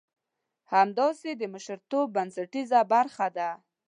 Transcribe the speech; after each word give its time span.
همداسې 0.73 1.29
د 1.35 1.41
مشرتوب 1.53 2.05
بنسټيزه 2.15 2.79
برخه 2.93 3.27
ده. 3.37 3.49